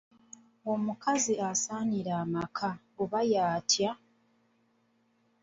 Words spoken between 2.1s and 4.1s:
amaka oba y'atya?